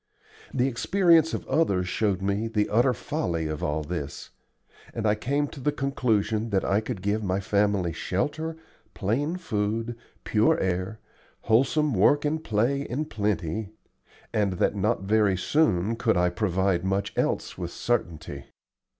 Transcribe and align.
The 0.51 0.67
experience 0.67 1.31
of 1.31 1.47
others 1.47 1.87
showed 1.87 2.23
me 2.23 2.47
the 2.47 2.69
utter 2.69 2.91
folly 2.91 3.45
of 3.45 3.61
all 3.61 3.83
this; 3.83 4.31
and 4.95 5.05
I 5.05 5.13
came 5.13 5.47
to 5.49 5.59
the 5.59 5.71
conclusion 5.71 6.49
that 6.49 6.65
I 6.65 6.81
could 6.81 7.03
give 7.03 7.23
my 7.23 7.39
family 7.39 7.93
shelter, 7.93 8.57
plain 8.95 9.35
food, 9.35 9.95
pure 10.23 10.57
air, 10.59 10.99
wholesome 11.41 11.93
work 11.93 12.25
and 12.25 12.43
play 12.43 12.81
in 12.81 13.05
plenty, 13.05 13.69
and 14.33 14.53
that 14.53 14.73
not 14.75 15.03
very 15.03 15.37
soon 15.37 15.95
could 15.95 16.17
I 16.17 16.31
provide 16.31 16.83
much 16.83 17.13
else 17.15 17.55
with 17.55 17.69
certainty. 17.71 18.45